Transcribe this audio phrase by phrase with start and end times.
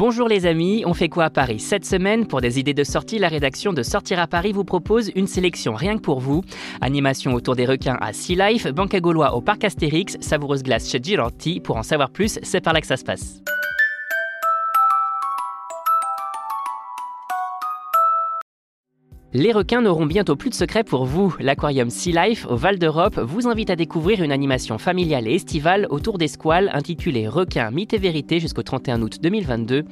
[0.00, 1.60] Bonjour les amis, on fait quoi à Paris?
[1.60, 5.10] Cette semaine, pour des idées de sortie, la rédaction de Sortir à Paris vous propose
[5.14, 6.40] une sélection rien que pour vous.
[6.80, 11.00] Animation autour des requins à Sea Life, à Gaulois au Parc Astérix, savoureuse glace chez
[11.02, 11.60] Girotti.
[11.60, 13.42] Pour en savoir plus, c'est par là que ça se passe.
[19.32, 21.36] Les requins n'auront bientôt plus de secrets pour vous.
[21.38, 25.86] L'aquarium Sea Life au Val d'Europe vous invite à découvrir une animation familiale et estivale
[25.90, 29.84] autour des squales intitulée Requins, mythes et vérité jusqu'au 31 août 2022.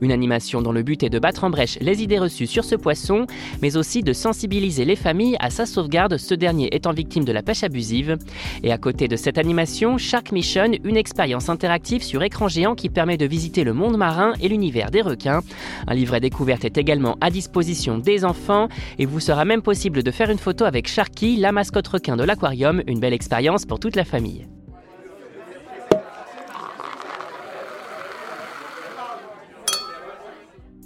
[0.00, 2.74] Une animation dont le but est de battre en brèche les idées reçues sur ce
[2.74, 3.26] poisson,
[3.60, 7.42] mais aussi de sensibiliser les familles à sa sauvegarde, ce dernier étant victime de la
[7.42, 8.16] pêche abusive.
[8.62, 12.88] Et à côté de cette animation, Shark Mission, une expérience interactive sur écran géant qui
[12.88, 15.42] permet de visiter le monde marin et l'univers des requins.
[15.86, 18.68] Un livret découverte est également à disposition des enfants
[18.98, 22.24] et vous sera même possible de faire une photo avec Sharky, la mascotte requin de
[22.24, 24.46] l'aquarium, une belle expérience pour toute la famille.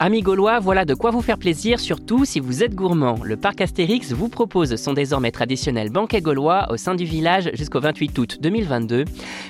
[0.02, 3.16] Amis gaulois, voilà de quoi vous faire plaisir, surtout si vous êtes gourmand.
[3.22, 7.80] Le parc Astérix vous propose son désormais traditionnel banquet gaulois au sein du village jusqu'au
[7.80, 9.04] 28 août 2022.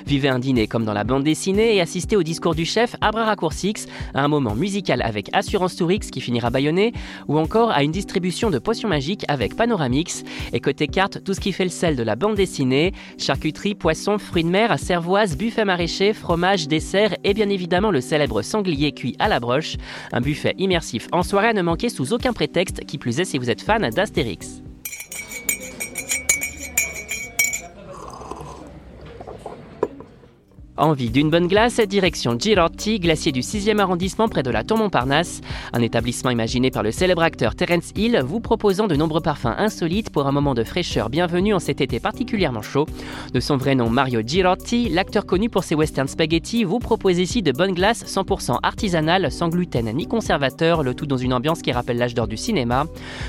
[0.05, 3.11] Vivez un dîner comme dans la bande dessinée et assistez au discours du chef à
[3.11, 3.75] bras raccourcis,
[4.13, 6.91] à un moment musical avec Assurance Tourix qui finira baïonné,
[7.29, 10.25] ou encore à une distribution de potions magiques avec Panoramix.
[10.51, 14.17] Et côté carte, tout ce qui fait le sel de la bande dessinée, charcuterie, poissons,
[14.17, 19.15] fruits de mer, cervoise, buffet maraîcher, fromage, dessert et bien évidemment le célèbre sanglier cuit
[19.17, 19.77] à la broche.
[20.11, 23.49] Un buffet immersif en soirée ne manquer sous aucun prétexte, qui plus est si vous
[23.49, 24.61] êtes fan d'Astérix.
[30.77, 35.41] Envie d'une bonne glace, direction Girotti, glacier du 6e arrondissement près de la Tour Montparnasse,
[35.73, 40.11] un établissement imaginé par le célèbre acteur Terence Hill, vous proposant de nombreux parfums insolites
[40.11, 42.87] pour un moment de fraîcheur bienvenu en cet été particulièrement chaud.
[43.33, 47.41] De son vrai nom Mario Girotti, l'acteur connu pour ses western spaghetti vous propose ici
[47.41, 51.73] de bonnes glaces 100% artisanales, sans gluten ni conservateur, le tout dans une ambiance qui
[51.73, 52.85] rappelle l'âge d'or du cinéma.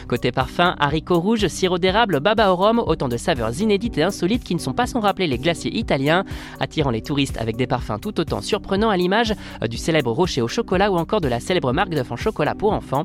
[0.07, 4.45] Côté parfum, haricots rouges, sirop d'érable, baba au rhum, autant de saveurs inédites et insolites
[4.45, 6.25] qui ne sont pas sans rappeler les glaciers italiens,
[6.61, 10.43] attirant les touristes avec des parfums tout autant surprenants à l'image euh, du célèbre rocher
[10.43, 13.05] au chocolat ou encore de la célèbre marque d'œufs en chocolat pour enfants.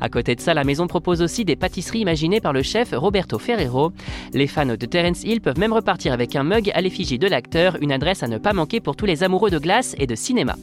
[0.00, 3.38] À côté de ça, la maison propose aussi des pâtisseries imaginées par le chef Roberto
[3.38, 3.92] Ferrero.
[4.32, 7.76] Les fans de Terence Hill peuvent même repartir avec un mug à l'effigie de l'acteur,
[7.80, 10.56] une adresse à ne pas manquer pour tous les amoureux de glace et de cinéma.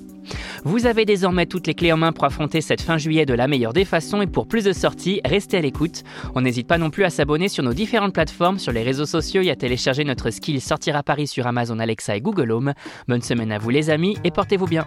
[0.63, 3.47] Vous avez désormais toutes les clés en main pour affronter cette fin juillet de la
[3.47, 6.03] meilleure des façons et pour plus de sorties, restez à l'écoute.
[6.35, 9.41] On n'hésite pas non plus à s'abonner sur nos différentes plateformes, sur les réseaux sociaux
[9.41, 12.73] et à télécharger notre skill Sortir à Paris sur Amazon Alexa et Google Home.
[13.07, 14.85] Bonne semaine à vous les amis et portez-vous bien.